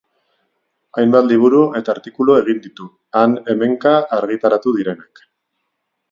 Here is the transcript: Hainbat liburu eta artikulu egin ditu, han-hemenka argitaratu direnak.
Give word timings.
Hainbat 1.01 1.25
liburu 1.31 1.59
eta 1.79 1.93
artikulu 1.93 2.37
egin 2.39 2.63
ditu, 2.63 2.87
han-hemenka 3.21 3.91
argitaratu 4.21 4.73
direnak. 4.79 5.23